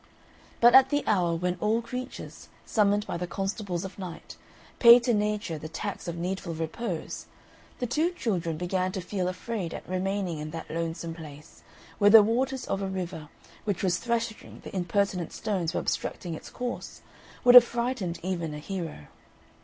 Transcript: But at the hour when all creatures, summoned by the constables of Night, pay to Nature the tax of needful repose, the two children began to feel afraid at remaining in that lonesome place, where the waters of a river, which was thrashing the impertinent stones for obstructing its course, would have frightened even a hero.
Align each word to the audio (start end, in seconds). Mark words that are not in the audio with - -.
But 0.59 0.73
at 0.73 0.89
the 0.89 1.03
hour 1.05 1.35
when 1.35 1.57
all 1.61 1.79
creatures, 1.79 2.49
summoned 2.65 3.05
by 3.05 3.17
the 3.17 3.27
constables 3.27 3.85
of 3.85 3.99
Night, 3.99 4.35
pay 4.79 4.97
to 4.99 5.13
Nature 5.13 5.59
the 5.59 5.69
tax 5.69 6.07
of 6.07 6.17
needful 6.17 6.55
repose, 6.55 7.27
the 7.77 7.85
two 7.85 8.09
children 8.09 8.57
began 8.57 8.91
to 8.93 8.99
feel 8.99 9.27
afraid 9.27 9.75
at 9.75 9.87
remaining 9.87 10.39
in 10.39 10.49
that 10.49 10.71
lonesome 10.71 11.13
place, 11.13 11.61
where 11.99 12.09
the 12.09 12.23
waters 12.23 12.65
of 12.65 12.81
a 12.81 12.87
river, 12.87 13.29
which 13.63 13.83
was 13.83 13.99
thrashing 13.99 14.61
the 14.63 14.75
impertinent 14.75 15.31
stones 15.33 15.71
for 15.73 15.77
obstructing 15.77 16.33
its 16.33 16.49
course, 16.49 17.03
would 17.43 17.53
have 17.53 17.63
frightened 17.63 18.19
even 18.23 18.55
a 18.55 18.57
hero. 18.57 19.05